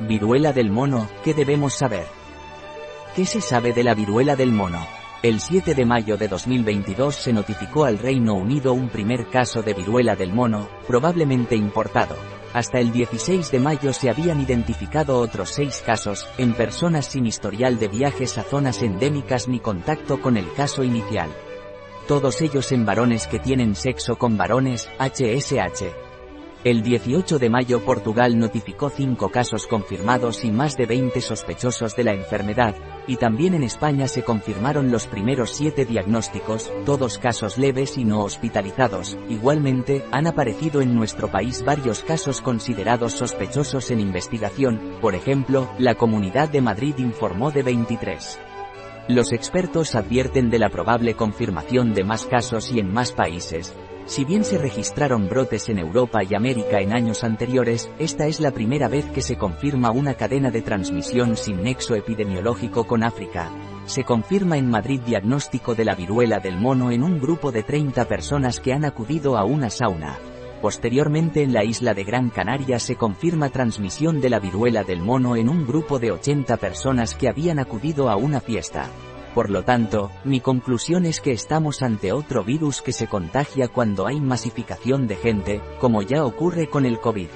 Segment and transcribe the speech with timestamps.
[0.00, 2.06] Viruela del mono, ¿qué debemos saber?
[3.16, 4.86] ¿Qué se sabe de la viruela del mono?
[5.24, 9.74] El 7 de mayo de 2022 se notificó al Reino Unido un primer caso de
[9.74, 12.14] viruela del mono, probablemente importado.
[12.54, 17.80] Hasta el 16 de mayo se habían identificado otros seis casos, en personas sin historial
[17.80, 21.28] de viajes a zonas endémicas ni contacto con el caso inicial.
[22.06, 26.07] Todos ellos en varones que tienen sexo con varones, HSH.
[26.64, 32.02] El 18 de mayo Portugal notificó 5 casos confirmados y más de 20 sospechosos de
[32.02, 32.74] la enfermedad,
[33.06, 38.24] y también en España se confirmaron los primeros 7 diagnósticos, todos casos leves y no
[38.24, 39.16] hospitalizados.
[39.28, 45.94] Igualmente, han aparecido en nuestro país varios casos considerados sospechosos en investigación, por ejemplo, la
[45.94, 48.36] Comunidad de Madrid informó de 23.
[49.06, 53.74] Los expertos advierten de la probable confirmación de más casos y en más países,
[54.08, 58.52] si bien se registraron brotes en Europa y América en años anteriores, esta es la
[58.52, 63.50] primera vez que se confirma una cadena de transmisión sin nexo epidemiológico con África.
[63.84, 68.06] Se confirma en Madrid diagnóstico de la viruela del mono en un grupo de 30
[68.06, 70.18] personas que han acudido a una sauna.
[70.62, 75.36] Posteriormente en la isla de Gran Canaria se confirma transmisión de la viruela del mono
[75.36, 78.88] en un grupo de 80 personas que habían acudido a una fiesta.
[79.34, 84.06] Por lo tanto, mi conclusión es que estamos ante otro virus que se contagia cuando
[84.06, 87.28] hay masificación de gente, como ya ocurre con el COVID.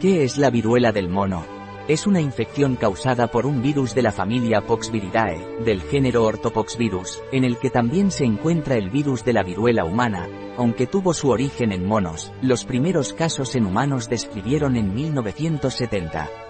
[0.00, 1.44] ¿Qué es la viruela del mono?
[1.86, 7.44] Es una infección causada por un virus de la familia Poxviridae, del género Orthopoxvirus, en
[7.44, 11.72] el que también se encuentra el virus de la viruela humana, aunque tuvo su origen
[11.72, 16.43] en monos, los primeros casos en humanos describieron en 1970.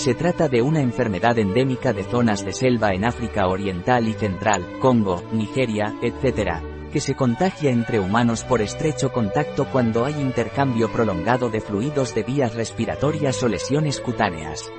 [0.00, 4.78] Se trata de una enfermedad endémica de zonas de selva en África Oriental y Central,
[4.80, 11.50] Congo, Nigeria, etc., que se contagia entre humanos por estrecho contacto cuando hay intercambio prolongado
[11.50, 14.72] de fluidos de vías respiratorias o lesiones cutáneas.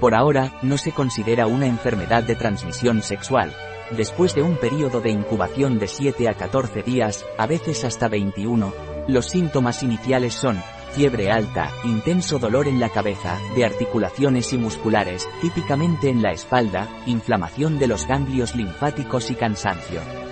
[0.00, 3.54] Por ahora, no se considera una enfermedad de transmisión sexual.
[3.96, 8.74] Después de un periodo de incubación de 7 a 14 días, a veces hasta 21,
[9.06, 10.60] los síntomas iniciales son
[10.92, 16.88] fiebre alta, intenso dolor en la cabeza, de articulaciones y musculares, típicamente en la espalda,
[17.06, 20.27] inflamación de los ganglios linfáticos y cansancio.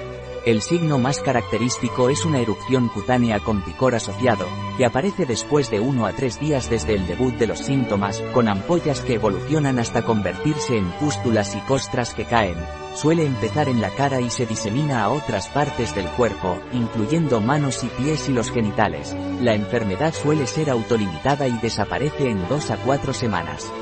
[0.47, 4.47] El signo más característico es una erupción cutánea con picor asociado,
[4.79, 8.47] que aparece después de uno a tres días desde el debut de los síntomas, con
[8.47, 12.55] ampollas que evolucionan hasta convertirse en pústulas y costras que caen.
[12.95, 17.83] Suele empezar en la cara y se disemina a otras partes del cuerpo, incluyendo manos
[17.83, 19.17] y pies y los genitales.
[19.41, 23.73] La enfermedad suele ser autolimitada y desaparece en dos a cuatro semanas.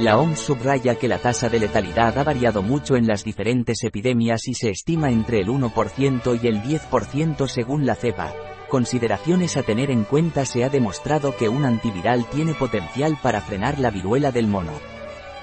[0.00, 4.48] La OMS subraya que la tasa de letalidad ha variado mucho en las diferentes epidemias
[4.48, 8.32] y se estima entre el 1% y el 10% según la cepa.
[8.70, 13.78] Consideraciones a tener en cuenta se ha demostrado que un antiviral tiene potencial para frenar
[13.78, 14.72] la viruela del mono.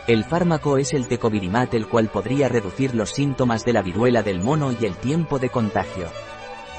[0.07, 4.41] El fármaco es el tecovirimat el cual podría reducir los síntomas de la viruela del
[4.41, 6.07] mono y el tiempo de contagio.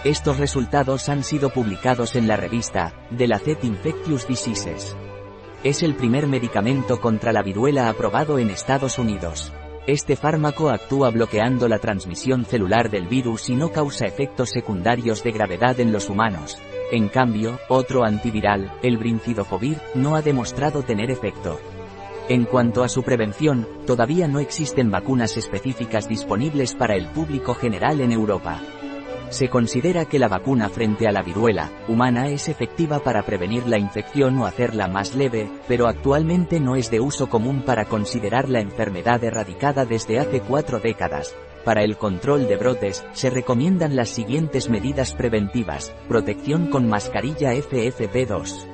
[0.03, 4.97] Estos resultados han sido publicados en la revista, The Lancet Infectious Diseases.
[5.65, 9.53] Es el primer medicamento contra la viruela aprobado en Estados Unidos.
[9.89, 15.33] Este fármaco actúa bloqueando la transmisión celular del virus y no causa efectos secundarios de
[15.33, 16.59] gravedad en los humanos.
[16.93, 21.59] En cambio, otro antiviral, el brincidofovir, no ha demostrado tener efecto.
[22.29, 28.01] En cuanto a su prevención, todavía no existen vacunas específicas disponibles para el público general
[28.01, 28.61] en Europa.
[29.31, 33.79] Se considera que la vacuna frente a la viruela humana es efectiva para prevenir la
[33.79, 38.61] infección o hacerla más leve, pero actualmente no es de uso común para considerar la
[38.61, 41.35] enfermedad erradicada desde hace cuatro décadas.
[41.65, 48.67] Para el control de brotes, se recomiendan las siguientes medidas preventivas, protección con mascarilla FFP2.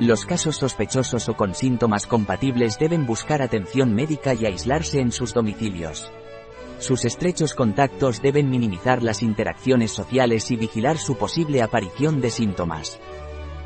[0.00, 5.32] Los casos sospechosos o con síntomas compatibles deben buscar atención médica y aislarse en sus
[5.32, 6.10] domicilios.
[6.84, 13.00] Sus estrechos contactos deben minimizar las interacciones sociales y vigilar su posible aparición de síntomas.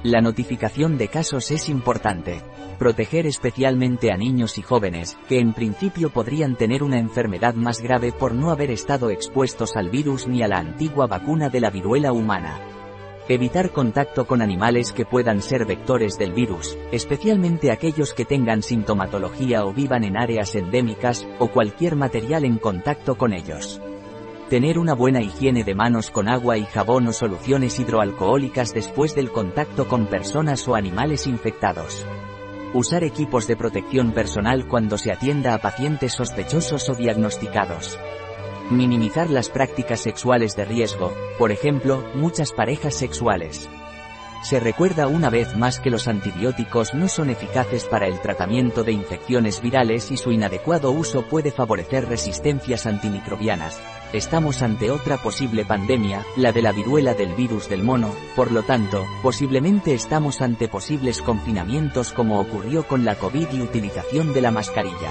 [0.04, 2.40] La notificación de casos es importante.
[2.78, 8.12] Proteger especialmente a niños y jóvenes, que en principio podrían tener una enfermedad más grave
[8.12, 12.12] por no haber estado expuestos al virus ni a la antigua vacuna de la viruela
[12.12, 12.78] humana.
[13.30, 19.66] Evitar contacto con animales que puedan ser vectores del virus, especialmente aquellos que tengan sintomatología
[19.66, 23.83] o vivan en áreas endémicas, o cualquier material en contacto con ellos.
[24.48, 29.31] Tener una buena higiene de manos con agua y jabón o soluciones hidroalcohólicas después del
[29.31, 32.07] contacto con personas o animales infectados.
[32.72, 37.98] Usar equipos de protección personal cuando se atienda a pacientes sospechosos o diagnosticados.
[38.70, 43.66] Minimizar las prácticas sexuales de riesgo, por ejemplo, muchas parejas sexuales.
[44.42, 48.92] Se recuerda una vez más que los antibióticos no son eficaces para el tratamiento de
[48.92, 53.80] infecciones virales y su inadecuado uso puede favorecer resistencias antimicrobianas.
[54.12, 58.62] Estamos ante otra posible pandemia, la de la viruela del virus del mono, por lo
[58.64, 64.50] tanto, posiblemente estamos ante posibles confinamientos como ocurrió con la COVID y utilización de la
[64.50, 65.10] mascarilla.